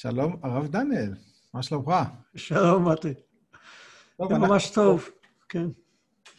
[0.00, 1.14] שלום, הרב דניאל,
[1.54, 1.92] מה שלומך?
[2.36, 3.14] שלום, מתי.
[4.16, 5.08] טוב, זה אנחנו ממש טוב,
[5.48, 5.66] כן.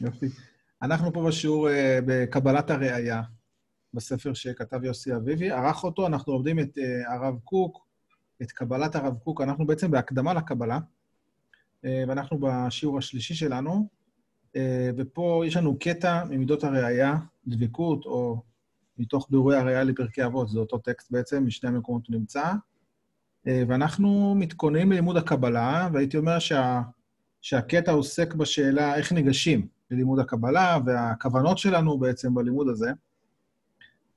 [0.01, 0.25] יופי.
[0.81, 3.21] אנחנו פה בשיעור אה, בקבלת הראייה,
[3.93, 5.51] בספר שכתב יוסי אביבי.
[5.51, 7.87] ערך אותו, אנחנו לומדים את אה, הרב קוק,
[8.41, 9.41] את קבלת הרב קוק.
[9.41, 10.79] אנחנו בעצם בהקדמה לקבלה,
[11.85, 13.87] אה, ואנחנו בשיעור השלישי שלנו,
[14.55, 17.15] אה, ופה יש לנו קטע ממידות הראייה,
[17.47, 18.43] דבקות, או
[18.97, 22.53] מתוך בירורי הראייה לפרקי אבות, זה אותו טקסט בעצם, משני המקומות הוא נמצא.
[23.47, 26.81] אה, ואנחנו מתכוננים ללימוד הקבלה, והייתי אומר שה,
[27.41, 32.91] שהקטע עוסק בשאלה איך ניגשים ללימוד הקבלה, והכוונות שלנו בעצם בלימוד הזה.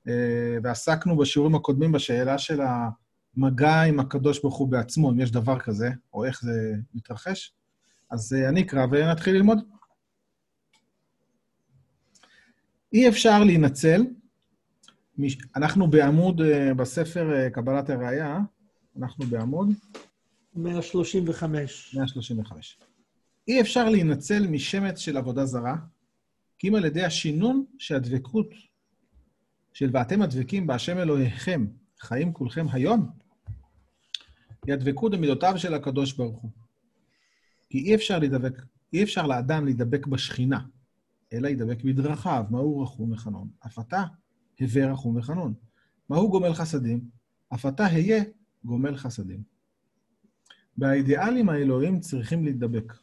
[0.07, 5.59] אה, ועסקנו בשיעורים הקודמים בשאלה של המגע עם הקדוש ברוך הוא בעצמו, אם יש דבר
[5.59, 7.53] כזה, או איך זה מתרחש.
[8.11, 9.59] אז אה, אני אקרא ונתחיל ללמוד.
[12.93, 14.05] אי אפשר להינצל,
[15.55, 16.41] אנחנו בעמוד,
[16.77, 18.39] בספר קבלת הראייה,
[18.97, 19.69] אנחנו בעמוד
[20.55, 21.95] 135.
[21.95, 22.77] 135.
[23.47, 25.75] אי אפשר להינצל משמץ של עבודה זרה,
[26.57, 28.49] כי אם על ידי השינון שהדבקות
[29.73, 31.67] של ואתם הדבקים בהשם אלוהיכם,
[31.99, 33.09] חיים כולכם היום,
[34.65, 36.51] היא הדבקות במידותיו של הקדוש ברוך הוא.
[37.69, 38.61] כי אי אפשר להידבק,
[38.93, 40.59] אי אפשר לאדם להידבק בשכינה,
[41.33, 43.47] אלא להידבק בדרכיו, מהו רחום וחנון.
[43.65, 44.03] אף אתה
[44.59, 45.53] הווה רחום וחנון.
[46.09, 47.09] מהו גומל חסדים?
[47.53, 48.23] אף אתה היה
[48.65, 49.43] גומל חסדים.
[50.77, 52.93] באידיאלים האלוהים צריכים להידבק,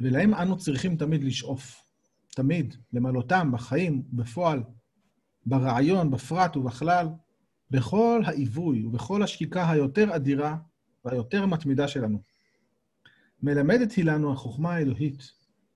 [0.00, 1.88] ולהם אנו צריכים תמיד לשאוף.
[2.28, 4.62] תמיד, למלאותם בחיים, בפועל,
[5.46, 7.08] ברעיון, בפרט ובכלל,
[7.70, 10.56] בכל העיווי ובכל השקיקה היותר אדירה
[11.04, 12.22] והיותר מתמידה שלנו.
[13.42, 15.32] מלמדת היא לנו החוכמה האלוהית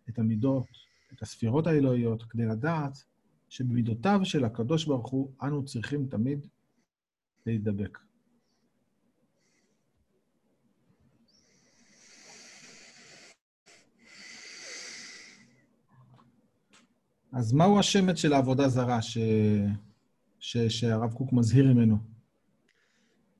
[0.08, 0.66] את המידות,
[1.12, 2.98] את הספירות האלוהיות, כדי לדעת
[3.48, 6.46] שבמידותיו של הקדוש ברוך הוא אנו צריכים תמיד
[7.46, 7.98] להידבק.
[17.32, 19.18] אז מהו השמץ של העבודה זרה ש...
[20.40, 20.56] ש...
[20.56, 21.96] שהרב קוק מזהיר ממנו?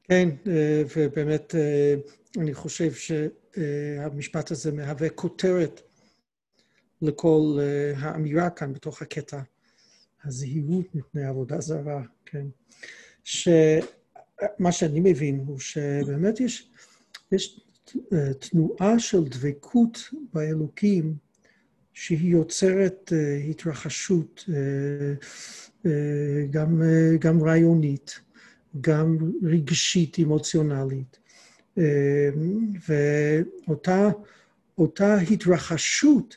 [0.05, 1.95] כן, אה, ובאמת אה,
[2.39, 5.81] אני חושב שהמשפט הזה מהווה כותרת
[7.03, 9.41] לכל אה, האמירה כאן בתוך הקטע,
[10.25, 12.47] הזהירות מפני עבודה זרה, כן.
[13.25, 16.71] שמה שאני מבין הוא שבאמת יש,
[17.33, 17.61] יש
[18.39, 19.99] תנועה של דבקות
[20.33, 21.17] באלוקים
[21.95, 24.55] שהיא יוצרת אה, התרחשות אה,
[25.87, 26.83] אה, גם,
[27.19, 28.21] גם רעיונית,
[28.81, 31.19] גם רגשית, אמוציונלית.
[32.89, 34.09] ואותה
[34.79, 36.37] אותה התרחשות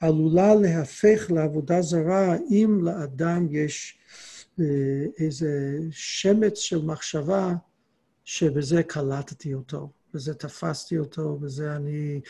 [0.00, 3.98] עלולה להפך לעבודה זרה אם לאדם יש
[5.18, 7.54] איזה שמץ של מחשבה
[8.24, 12.20] שבזה קלטתי אותו, בזה תפסתי אותו, בזה אני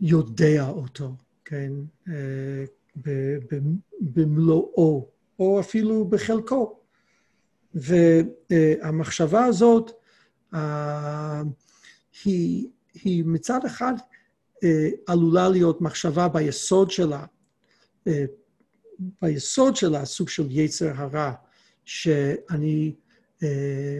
[0.00, 1.14] יודע אותו,
[1.48, 1.72] כן,
[2.08, 2.64] אה,
[4.00, 5.08] במלואו,
[5.38, 6.80] או אפילו בחלקו.
[7.74, 9.90] והמחשבה הזאת,
[10.54, 11.42] אה,
[12.24, 13.94] היא, היא מצד אחד
[14.64, 17.24] אה, עלולה להיות מחשבה ביסוד שלה,
[19.22, 21.32] ביסוד שלה סוג של יצר הרע,
[21.84, 22.94] שאני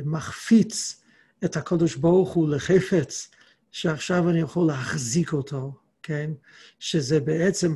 [0.05, 1.03] מחפיץ
[1.45, 3.31] את הקדוש ברוך הוא לחפץ,
[3.73, 5.73] שעכשיו אני יכול להחזיק אותו,
[6.06, 6.31] כן?
[6.78, 7.75] שזה בעצם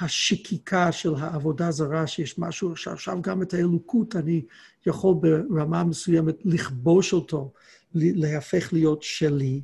[0.00, 4.42] השקיקה של העבודה זרה, שיש משהו שעכשיו גם את האלוקות אני
[4.86, 7.52] יכול ברמה מסוימת לכבוש אותו,
[7.94, 9.60] להפך להיות שלי.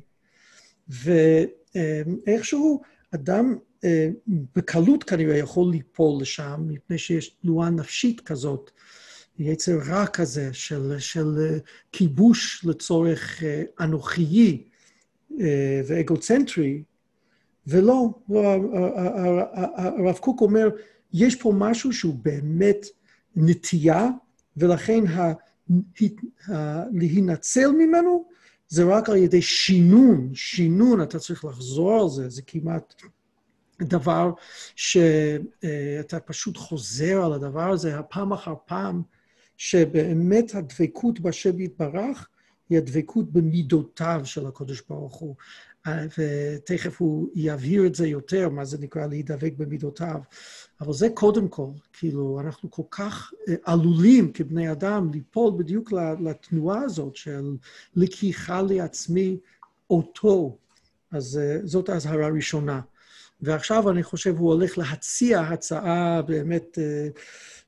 [0.87, 2.81] ואיכשהו
[3.15, 4.09] אדם אה,
[4.55, 8.71] בקלות כנראה יכול ליפול לשם, מפני שיש תנועה נפשית כזאת,
[9.39, 11.57] יצר רע כזה של, של אה,
[11.91, 14.74] כיבוש לצורך אה, אנוכי אה,
[15.87, 16.83] ואגוצנטרי,
[17.67, 18.41] ולא, לא,
[19.75, 20.69] הרב קוק אומר,
[21.13, 22.85] יש פה משהו שהוא באמת
[23.35, 24.09] נטייה,
[24.57, 25.33] ולכן ה-
[26.51, 28.25] ה- להינצל ממנו
[28.67, 32.93] זה רק על ידי שינון, שינון, אתה צריך לחזור על זה, זה כמעט
[33.81, 34.31] דבר
[34.75, 37.95] שאתה פשוט חוזר על הדבר הזה.
[38.09, 39.01] פעם אחר פעם,
[39.57, 42.27] שבאמת הדבקות בשם יתברך
[42.69, 45.35] היא הדבקות במידותיו של הקדוש ברוך הוא.
[45.87, 50.19] אה, ותכף הוא יבהיר את זה יותר, מה זה נקרא להידבק במידותיו.
[50.81, 56.81] אבל זה קודם כל, כאילו, אנחנו כל כך אה, עלולים כבני אדם ליפול בדיוק לתנועה
[56.81, 57.55] הזאת של
[57.95, 59.37] לקיחה לעצמי
[59.89, 60.57] אותו.
[61.11, 62.81] אז אה, זאת האזהרה הראשונה.
[63.41, 66.77] ועכשיו אני חושב הוא הולך להציע הצעה באמת,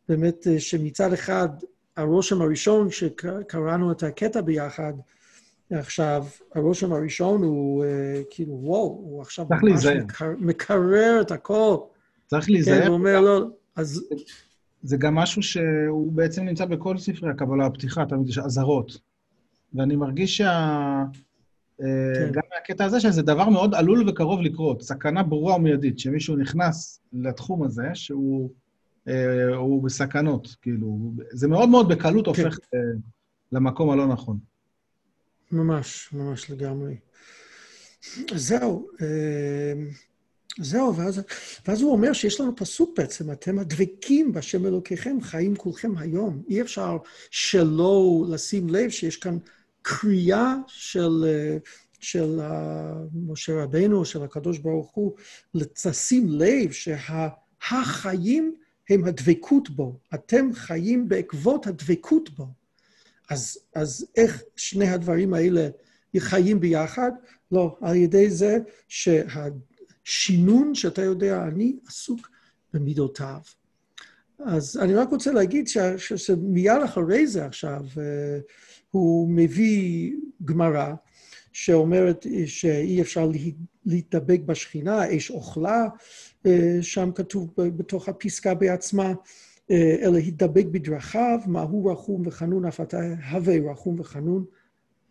[0.10, 1.50] באמת שמצד אחד
[1.98, 4.94] הרושם הראשון שקראנו את הקטע ביחד,
[5.72, 7.88] עכשיו, הרושם הראשון הוא uh,
[8.30, 11.78] כאילו, וואו, הוא עכשיו ממש מקר, מקרר את הכל.
[12.28, 12.82] צריך להיזהר.
[12.82, 14.04] כן, הוא אומר לא, אז...
[14.84, 18.98] זה גם משהו שהוא בעצם נמצא בכל ספרי הקבלה, הפתיחה, תמיד יש אזהרות.
[19.74, 21.04] ואני מרגיש שה...
[21.82, 21.86] אה,
[22.16, 22.32] כן.
[22.32, 24.82] גם מהקטע הזה, שזה דבר מאוד עלול וקרוב לקרות.
[24.82, 28.50] סכנה ברורה ומיידית, שמישהו נכנס לתחום הזה, שהוא
[29.08, 31.14] אה, בסכנות, כאילו.
[31.32, 32.44] זה מאוד מאוד בקלות כן.
[32.44, 32.80] הופך אה,
[33.52, 34.38] למקום הלא נכון.
[35.52, 36.96] ממש, ממש לגמרי.
[38.36, 39.74] זהו, אה,
[40.60, 41.22] זהו, ואז,
[41.68, 46.44] ואז הוא אומר שיש לנו פסוק בעצם, אתם הדבקים בהשם אלוקיכם, חיים כולכם היום.
[46.50, 46.98] אי אפשר
[47.32, 49.38] שלא לשים לב שיש כאן
[49.82, 51.26] קריאה של,
[52.00, 52.40] של
[53.28, 55.16] משה רבנו, של הקדוש ברוך הוא,
[55.54, 58.56] לשים לב שהחיים
[58.90, 60.00] הם הדבקות בו.
[60.14, 62.48] אתם חיים בעקבות הדבקות בו.
[63.30, 65.70] אז, אז איך שני הדברים האלה
[66.20, 67.12] חיים ביחד?
[67.52, 68.58] לא, על ידי זה
[68.88, 72.30] שהשינון, שאתה יודע, אני עסוק
[72.74, 73.40] במידותיו.
[74.40, 75.68] אז אני רק רוצה להגיד
[75.98, 78.40] שמיד אחרי זה עכשיו, אה,
[78.92, 80.14] הוא מביא
[80.46, 80.94] גמרא
[81.60, 83.30] שאומרת שאי אפשר
[83.86, 85.88] להתדבק בשכינה, אש אוכלה,
[86.46, 89.14] אה, שם כתוב בתוך הפסקה בעצמה,
[89.72, 93.00] אה, אלא התדבק בדרכיו, מהו רחום וחנון, אף אתה
[93.32, 94.46] הווה רחום וחנון,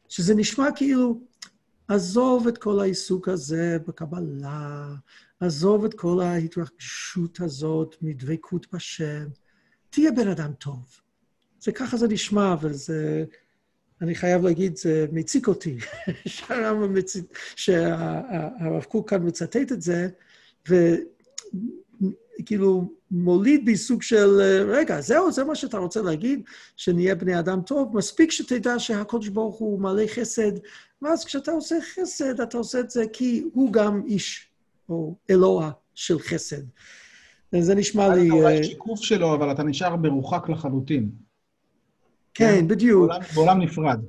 [0.09, 1.21] שזה נשמע כאילו,
[1.89, 4.95] עזוב את כל העיסוק הזה בקבלה,
[5.41, 9.27] עזוב את כל ההתרגשות הזאת מדבקות בשם,
[9.91, 11.01] תהיה בן אדם טוב.
[11.61, 13.25] זה ככה זה נשמע, וזה...
[14.03, 15.77] אני חייב להגיד, זה מציק אותי,
[17.57, 20.09] שהרב קוק כאן מצטט את זה,
[22.41, 26.41] וכאילו מוליד בי סוג של, רגע, זהו, זה מה שאתה רוצה להגיד,
[26.77, 27.97] שנהיה בני אדם טוב?
[27.97, 30.53] מספיק שתדע שהקדוש ברוך הוא מלא חסד,
[31.03, 34.49] ואז כשאתה עושה חסד, אתה עושה את זה כי הוא גם איש,
[34.89, 36.63] או אלוה של חסד.
[37.61, 38.27] זה נשמע לי...
[38.27, 41.26] אתה אולי שיקוף שלו, אבל אתה נשאר מרוחק לחלוטין.
[42.37, 43.09] כן, כן, בדיוק.
[43.09, 44.01] בעולם, בעולם נפרד.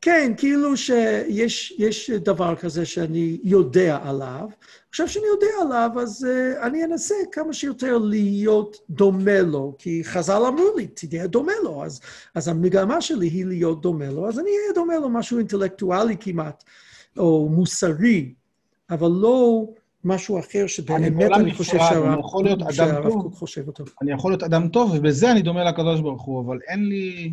[0.00, 4.48] כן, כאילו שיש דבר כזה שאני יודע עליו.
[4.88, 10.42] עכשיו שאני יודע עליו, אז uh, אני אנסה כמה שיותר להיות דומה לו, כי חז"ל
[10.48, 12.00] אמרו לי, תהיה דומה לו, אז,
[12.34, 16.64] אז המגמה שלי היא להיות דומה לו, אז אני אהיה דומה לו, משהו אינטלקטואלי כמעט,
[17.18, 18.34] או מוסרי,
[18.90, 19.66] אבל לא
[20.04, 21.78] משהו אחר שבאמת אני חושב
[22.70, 23.84] שהרב קוק חושב אותו.
[24.02, 27.32] אני יכול להיות אדם טוב, ובזה אני דומה לקדוש ברוך הוא, אבל אין לי...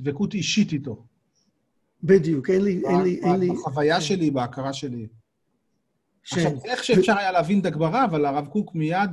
[0.00, 1.06] דבקות אישית איתו.
[2.02, 2.82] בדיוק, אין לי...
[2.86, 3.48] אין לי, אין לי...
[3.50, 4.00] בחוויה כן.
[4.00, 5.06] שלי, בהכרה שלי.
[6.22, 9.10] עכשיו, איך שאפשר היה להבין את הגמרא, אבל הרב קוק מיד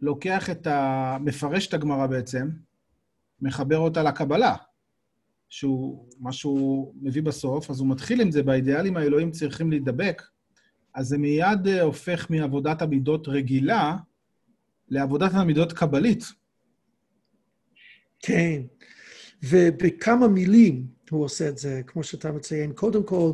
[0.00, 1.16] לוקח את ה...
[1.20, 2.48] מפרש את הגמרא בעצם,
[3.40, 4.56] מחבר אותה לקבלה,
[5.48, 10.22] שהוא, מה שהוא מביא בסוף, אז הוא מתחיל עם זה, באידיאלים האלוהים צריכים להידבק,
[10.94, 13.96] אז זה מיד אה, הופך מעבודת המידות רגילה
[14.88, 16.24] לעבודת המידות קבלית.
[18.20, 18.62] כן.
[19.42, 22.72] ובכמה מילים הוא עושה את זה, כמו שאתה מציין.
[22.72, 23.32] קודם כל,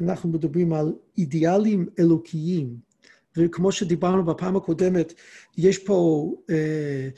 [0.00, 2.76] אנחנו מדברים על אידיאלים אלוקיים,
[3.36, 5.12] וכמו שדיברנו בפעם הקודמת,
[5.56, 7.08] יש פה אה,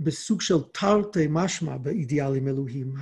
[0.00, 2.94] בסוג של תרתי משמע באידיאלים אלוהים.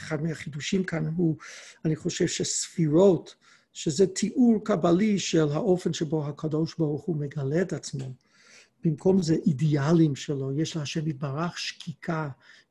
[0.00, 1.36] אחד מהחידושים כאן הוא,
[1.84, 3.34] אני חושב שספירות,
[3.72, 8.12] שזה תיאור קבלי של האופן שבו הקדוש ברוך הוא מגלה את עצמו.
[8.84, 12.28] במקום זה אידיאלים שלו, יש להשם יתברך שקיקה,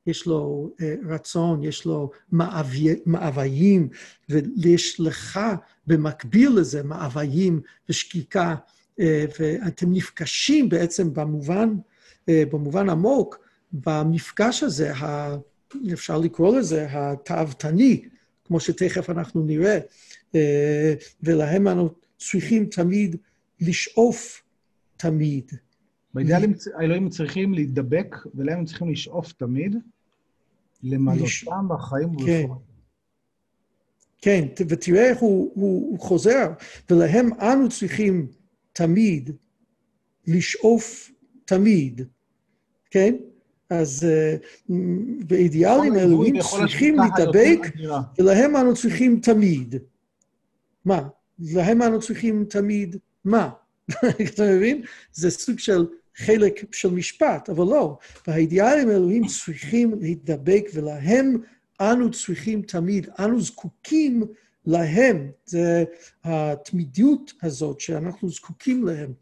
[0.10, 3.90] יש לו uh, רצון, יש לו מאווי, מאוויים,
[4.30, 5.40] ויש לך
[5.88, 9.04] במקביל לזה מאוויים ושקיקה, uh,
[9.40, 13.40] ואתם נפגשים בעצם במובן, uh, במובן עמוק,
[13.74, 15.36] במפגש הזה, ה,
[15.94, 18.02] אפשר לקרוא לזה התאוותני,
[18.46, 19.80] כמו שתכף אנחנו נראה,
[21.24, 23.16] ולהם אנו צריכים תמיד
[23.62, 24.44] לשאוף
[24.98, 25.52] תמיד.
[26.14, 29.76] באידאלים האלוהים צריכים להידבק, ולהם הם צריכים לשאוף תמיד,
[30.84, 32.60] למלאותם בחיים ובפועל.
[34.22, 36.48] כן, ותראה איך הוא, הוא, הוא חוזר,
[36.90, 38.28] ולהם אנו צריכים
[38.74, 39.32] תמיד
[40.28, 41.12] לשאוף
[41.46, 42.02] תמיד,
[42.92, 43.16] כן?
[43.70, 44.74] אז uh,
[45.28, 47.60] באידיאלים אלוהים צריכים להתאבק,
[48.20, 49.76] ולהם אנו צריכים תמיד.
[50.86, 51.08] מה?
[51.40, 52.96] להם אנו צריכים תמיד
[53.26, 53.50] מה?
[54.34, 54.84] אתה מבין?
[55.12, 55.86] זה סוג של
[56.26, 57.98] חלק של משפט, אבל לא.
[58.28, 61.36] והאידיאלים האלוהים צריכים להידבק, ולהם
[61.82, 64.24] אנו צריכים תמיד, אנו זקוקים
[64.66, 65.84] להם, זה
[66.24, 69.14] התמידיות הזאת שאנחנו זקוקים להם,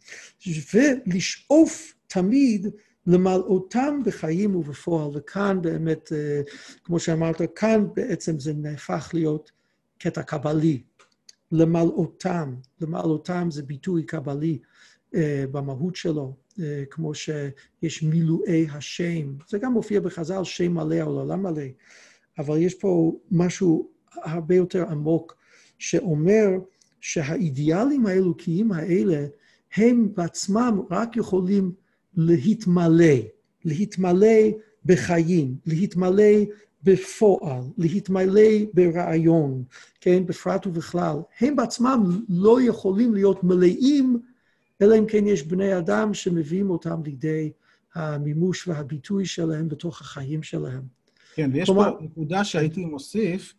[0.74, 2.68] ולשאוף תמיד
[3.08, 6.42] למלאותם בחיים ובפועל, וכאן באמת, אה,
[6.84, 9.52] כמו שאמרת, כאן בעצם זה נהפך להיות
[9.98, 10.82] קטע קבלי.
[11.52, 14.60] למלאותם, למלאותם זה ביטוי קבלי
[15.16, 16.36] אה, במהות שלו,
[16.90, 19.34] כמו שיש מילואי השם.
[19.48, 21.64] זה גם מופיע בחז"ל, שם מלא או לעולם מלא,
[22.40, 25.36] אבל יש פה משהו הרבה יותר עמוק
[25.80, 26.50] שאומר
[27.02, 29.26] שהאידיאלים האלוקיים האלה,
[29.76, 31.72] הם בעצמם רק יכולים
[32.18, 33.16] להתמלא,
[33.66, 34.38] להתמלא
[34.86, 36.34] בחיים, להתמלא
[36.84, 39.64] בפועל, להתמלא ברעיון,
[40.02, 41.18] כן, בפרט ובכלל.
[41.40, 44.20] הם בעצמם לא יכולים להיות מלאים,
[44.82, 47.52] אלא אם כן יש בני אדם שמביאים אותם לידי
[47.96, 50.84] המימוש והביטוי שלהם בתוך החיים שלהם.
[51.36, 53.54] כן, ויש כלומר, פה נקודה שהייתי מוסיף,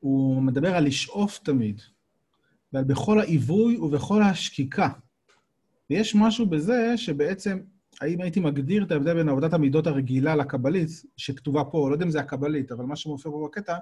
[0.00, 1.80] הוא מדבר על לשאוף תמיד,
[2.72, 4.88] ועל בכל העיווי ובכל השקיקה.
[5.90, 7.58] ויש משהו בזה שבעצם
[8.00, 12.10] האם הייתי מגדיר את ההבדל בין עבודת המידות הרגילה לקבלית, שכתובה פה, לא יודע אם
[12.10, 13.76] זה הקבלית, אבל מה שמופיע פה בקטע,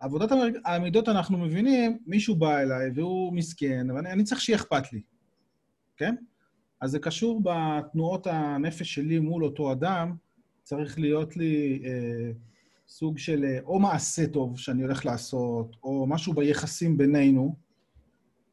[0.00, 0.30] עבודת
[0.64, 5.00] המידות אנחנו מבינים, מישהו בא אליי והוא מסכן, אבל אני צריך שיהיה אכפת לי,
[6.00, 6.14] כן?
[6.80, 10.14] אז זה קשור בתנועות הנפש שלי מול אותו אדם,
[10.62, 12.30] צריך להיות לי אה,
[12.88, 17.54] סוג של אה, או מעשה טוב שאני הולך לעשות, או משהו ביחסים בינינו,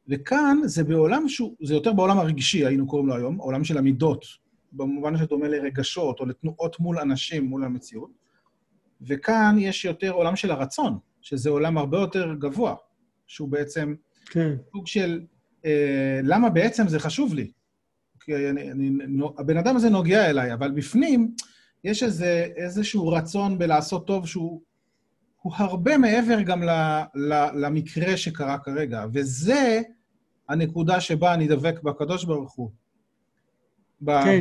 [0.08, 4.24] וכאן זה בעולם שהוא, זה יותר בעולם הרגשי, היינו קוראים לו היום, העולם של המידות,
[4.72, 8.10] במובן שדומה לרגשות או לתנועות מול אנשים, מול המציאות.
[9.00, 12.74] וכאן יש יותר עולם של הרצון, שזה עולם הרבה יותר גבוה,
[13.26, 13.94] שהוא בעצם
[14.30, 14.56] כן.
[14.72, 15.20] סוג של
[16.22, 17.50] למה בעצם זה חשוב לי.
[18.20, 18.90] כי אני, אני,
[19.38, 21.34] הבן אדם הזה נוגע אליי, אבל בפנים
[21.84, 24.60] יש איזה, איזשהו רצון בלעשות טוב שהוא
[25.42, 26.70] הוא הרבה מעבר גם ל,
[27.14, 29.80] ל, למקרה שקרה כרגע, וזה
[30.48, 32.70] הנקודה שבה אני דבק בקדוש ברוך הוא.
[34.06, 34.40] כן.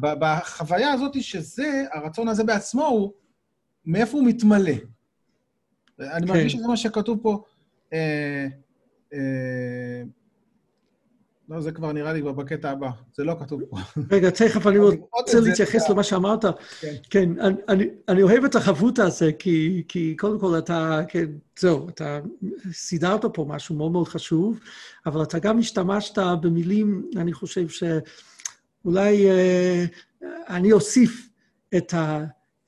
[0.00, 3.12] בחוויה הזאת שזה, הרצון הזה בעצמו הוא,
[3.86, 4.72] מאיפה הוא מתמלא.
[6.00, 6.32] אני כן.
[6.32, 7.42] מרגיש שזה מה שכתוב פה.
[7.92, 8.46] אה,
[9.14, 10.02] אה,
[11.48, 13.76] לא, זה כבר נראה לי כבר בקטע הבא, זה לא כתוב פה.
[14.10, 16.44] רגע, תכף אני רוצה להתייחס למה שאמרת.
[16.80, 17.28] כן, כן
[18.08, 21.26] אני, אוהב את החברות הזה, כי, קודם כל אתה, כן,
[21.58, 22.20] זהו, אתה
[22.72, 24.60] סידרת פה משהו מאוד מאוד חשוב,
[25.06, 27.82] אבל אתה גם השתמשת במילים, אני חושב ש...
[28.84, 29.84] אולי אה,
[30.48, 31.28] אני אוסיף
[31.76, 32.24] את ה,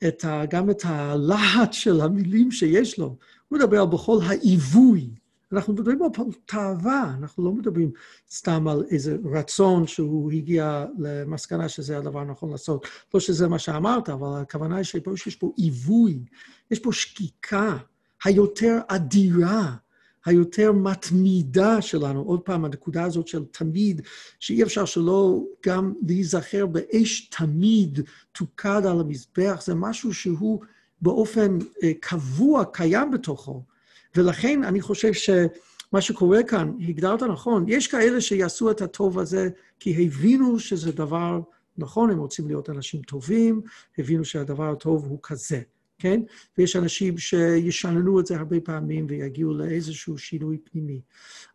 [0.08, 3.16] את ה, גם את הלהט של המילים שיש לו.
[3.49, 5.10] הוא מדבר על בכל העיווי.
[5.52, 6.09] אנחנו מדברים על
[6.47, 7.90] תאווה, אנחנו לא מדברים
[8.30, 12.87] סתם על איזה רצון שהוא הגיע למסקנה שזה הדבר הנכון לעשות.
[13.14, 16.19] לא שזה מה שאמרת, אבל הכוונה היא שיש פה עיווי,
[16.71, 17.76] יש פה שקיקה
[18.25, 19.76] היותר אדירה
[20.25, 24.02] היותר מתמידה שלנו, עוד פעם, הנקודה הזאת של תמיד,
[24.40, 28.00] שאי אפשר שלא גם להיזכר באש תמיד
[28.33, 30.61] תוקד על המזבח, זה משהו שהוא
[31.02, 33.62] באופן אה, קבוע קיים בתוכו.
[34.17, 39.49] ולכן אני חושב שמה שקורה כאן, הגדרת נכון, יש כאלה שיעשו את הטוב הזה
[39.79, 41.40] כי הבינו שזה דבר
[41.79, 43.61] נכון, הם רוצים להיות אנשים טובים,
[43.99, 45.61] הבינו שהדבר הטוב הוא כזה.
[46.00, 46.21] כן?
[46.59, 51.00] ויש אנשים שישננו את זה הרבה פעמים ויגיעו לאיזשהו שינוי פנימי.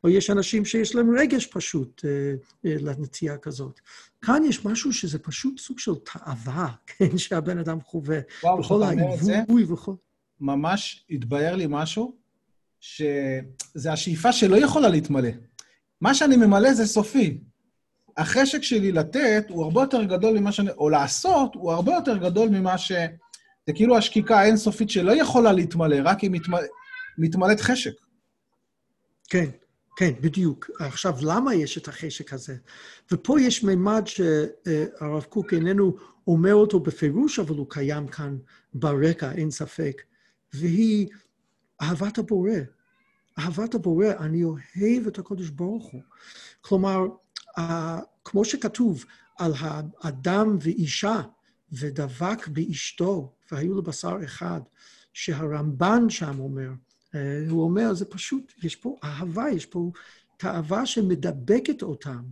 [0.04, 2.34] או יש אנשים שיש להם רגש פשוט אה,
[2.66, 3.80] אה, לנטייה כזאת.
[4.22, 7.18] כאן יש משהו שזה פשוט סוג של תאווה, כן?
[7.18, 8.20] שהבן אדם חווה.
[8.44, 9.94] וואו, בכל העיווי וכל...
[10.40, 12.16] ממש התבהר לי משהו,
[12.86, 15.30] שזה השאיפה שלא יכולה להתמלא.
[16.02, 17.42] מה שאני ממלא זה סופי.
[18.18, 20.72] החשק שלי לתת הוא הרבה יותר גדול ממה שאני...
[20.72, 22.92] או לעשות הוא הרבה יותר גדול ממה ש...
[23.68, 26.68] זה כאילו השקיקה האינסופית שלא יכולה להתמלא, רק היא מתמלא,
[27.18, 27.94] מתמלאת חשק.
[29.30, 29.50] כן,
[29.98, 30.70] כן, בדיוק.
[30.80, 32.56] עכשיו, למה יש את החשק הזה?
[33.12, 35.96] ופה יש מימד שהרב קוק איננו
[36.28, 38.38] אומר אותו בפירוש, אבל הוא קיים כאן
[38.74, 40.02] ברקע, אין ספק,
[40.54, 41.08] והיא
[41.82, 42.52] אהבת הבורא.
[43.40, 46.02] אהבת הבורא, אני אוהב את הקודש ברוך הוא.
[46.62, 47.08] כלומר,
[48.24, 49.06] כמו שכתוב
[49.38, 51.22] על האדם ואישה,
[51.72, 54.62] ודבק באשתו, והיו לו בשר אחד,
[55.14, 56.70] שהרמב"ן שם אומר,
[57.16, 59.92] אה, הוא אומר, זה פשוט, יש פה אהבה, יש פה
[60.38, 62.24] תאווה שמדבקת אותם.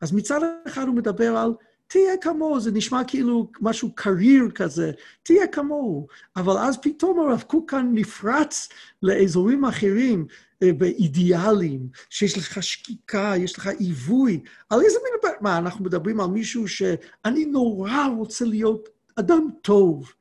[0.00, 1.54] אז מצד אחד הוא מדבר על
[1.90, 4.90] תהיה כמוהו, זה נשמע כאילו משהו קריר כזה,
[5.22, 6.06] תהיה כמוהו.
[6.36, 8.68] אבל אז פתאום הרב קוק כאן נפרץ
[9.02, 10.26] לאזורים אחרים,
[10.62, 14.42] אה, באידיאלים, שיש לך שקיקה, יש לך עיווי.
[14.70, 15.32] על איזה מין...
[15.40, 20.12] מה, אנחנו מדברים על מישהו שאני נורא רוצה להיות אדם טוב.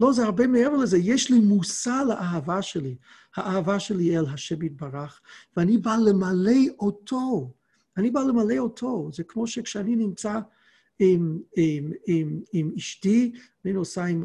[0.00, 0.98] לא, זה הרבה מעבר לזה.
[0.98, 2.96] יש לי מושא לאהבה שלי.
[3.36, 5.20] האהבה שלי אל השם יתברך,
[5.56, 7.50] ואני בא למלא אותו.
[7.96, 9.10] אני בא למלא אותו.
[9.12, 10.38] זה כמו שכשאני נמצא
[10.98, 13.32] עם, עם, עם, עם אשתי,
[13.64, 14.24] אני נוסע עם,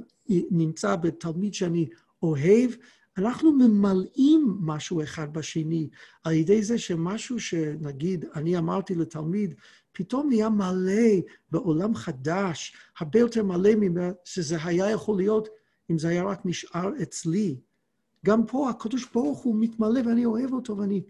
[0.52, 1.90] נמצא בתלמיד שאני
[2.24, 2.72] אוהב,
[3.18, 5.90] אנחנו ממלאים משהו אחד בשני,
[6.24, 9.54] על ידי זה שמשהו שנגיד, אני אמרתי לתלמיד,
[9.92, 11.12] פתאום נהיה מלא
[11.52, 15.48] בעולם חדש, הרבה יותר מלא ממה שזה היה יכול להיות
[15.92, 17.60] אם זה היה רק נשאר אצלי.
[18.26, 21.04] גם פה הקדוש ברוך הוא מתמלא ואני אוהב אותו ואני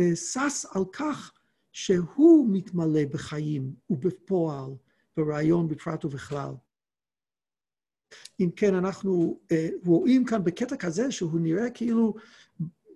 [0.00, 1.32] אה, שש על כך
[1.72, 4.70] שהוא מתמלא בחיים ובפועל,
[5.16, 6.54] ברעיון בפרט ובכלל.
[8.40, 12.14] אם כן, אנחנו אה, רואים כאן בקטע כזה שהוא נראה כאילו,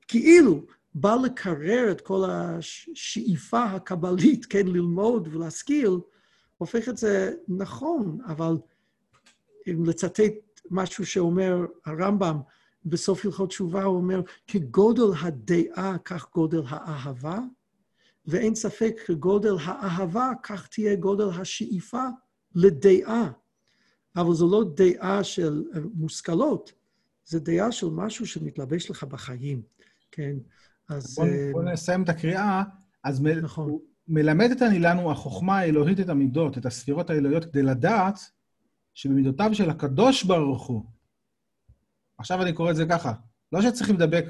[0.09, 5.91] כאילו בא לקרר את כל השאיפה הקבלית, כן, ללמוד ולהשכיל,
[6.59, 8.57] הופך את זה נכון, אבל
[9.67, 12.41] אם לצטט משהו שאומר הרמב"ם
[12.85, 17.39] בסוף הלכות תשובה, הוא אומר, כגודל הדעה, כך גודל האהבה,
[18.27, 22.03] ואין ספק כגודל האהבה, כך תהיה גודל השאיפה
[22.55, 23.31] לדעה.
[24.17, 25.65] אבל זו לא דעה של
[25.95, 26.73] מושכלות,
[27.25, 29.63] זו דעה של משהו שמתלבש לך בחיים,
[30.11, 30.37] כן?
[30.89, 31.19] אז...
[31.53, 32.63] בוא אה, נסיים את הקריאה.
[33.05, 33.71] אז נכון.
[33.73, 33.79] מ,
[34.09, 38.19] מלמדת אני לנו החוכמה האלוהית את המידות, את הספירות האלוהיות, כדי לדעת
[38.95, 40.85] שבמידותיו של הקדוש ברוך הוא,
[42.19, 43.13] עכשיו אני קורא את זה ככה,
[43.53, 44.25] לא שצריכים לדבק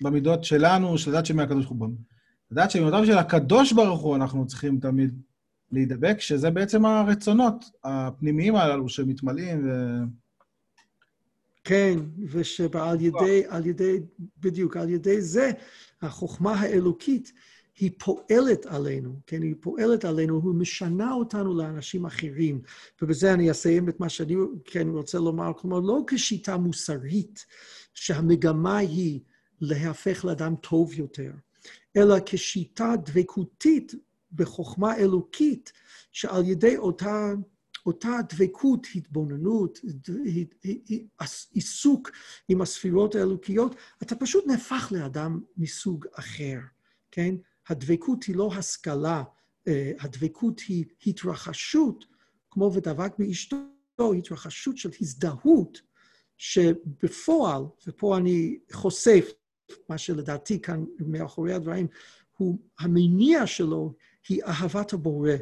[0.00, 2.17] במידות שלנו, של לדעת שמהקדוש ברוך הוא.
[2.50, 5.22] לדעת שבמידותיו של הקדוש ברוך הוא אנחנו צריכים תמיד
[5.72, 9.70] להידבק, שזה בעצם הרצונות הפנימיים הללו שמתמלאים ו...
[11.64, 14.00] כן, ושעל ידי, על ידי,
[14.40, 15.50] בדיוק, על ידי זה,
[16.02, 17.32] החוכמה האלוקית
[17.78, 19.42] היא פועלת עלינו, כן?
[19.42, 22.60] היא פועלת עלינו, היא משנה אותנו לאנשים אחרים.
[23.02, 27.46] ובזה אני אסיים את מה שאני כן רוצה לומר, כלומר, לא כשיטה מוסרית,
[27.94, 29.20] שהמגמה היא
[29.60, 31.30] להפך לאדם טוב יותר,
[31.96, 33.94] אלא כשיטה דבקותית
[34.32, 35.72] בחוכמה אלוקית,
[36.12, 37.32] שעל ידי אותה,
[37.86, 39.78] אותה דבקות, התבוננות,
[41.52, 42.10] עיסוק
[42.48, 46.58] עם הספירות האלוקיות, אתה פשוט נהפך לאדם מסוג אחר,
[47.10, 47.34] כן?
[47.68, 49.22] הדבקות היא לא השכלה,
[49.68, 52.04] אה, הדבקות היא התרחשות,
[52.50, 53.56] כמו ודבק באשתו,
[54.18, 55.80] התרחשות של הזדהות,
[56.36, 59.30] שבפועל, ופה אני חושף
[59.88, 61.86] מה שלדעתי כאן מאחורי הדברים,
[62.36, 63.94] הוא, המניע שלו
[64.28, 65.32] היא אהבת הבורא.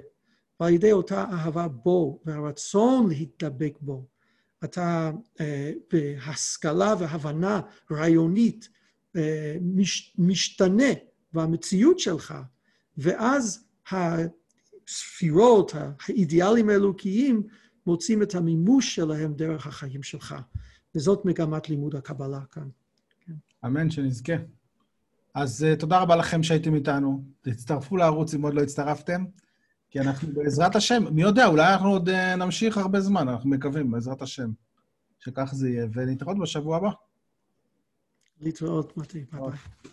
[0.60, 4.06] ועל ידי אותה אהבה בו והרצון להתדבק בו,
[4.64, 5.10] אתה
[5.40, 7.60] אה, בהשכלה והבנה
[7.92, 8.68] רעיונית
[9.16, 10.92] אה, מש, משתנה
[11.32, 12.34] במציאות שלך,
[12.98, 15.72] ואז הספירות,
[16.08, 17.42] האידיאלים האלוקיים,
[17.86, 20.34] מוצאים את המימוש שלהם דרך החיים שלך.
[20.94, 22.68] וזאת מגמת לימוד הקבלה כאן.
[23.66, 24.32] אמן, שנזכה.
[25.34, 27.24] אז uh, תודה רבה לכם שהייתם איתנו.
[27.40, 29.24] תצטרפו לערוץ אם עוד לא הצטרפתם,
[29.90, 33.90] כי אנחנו בעזרת השם, מי יודע, אולי אנחנו עוד uh, נמשיך הרבה זמן, אנחנו מקווים,
[33.90, 34.50] בעזרת השם,
[35.18, 36.90] שכך זה יהיה, ונתראות בשבוע הבא.
[38.40, 39.92] להתראות, מתי, ביי ביי.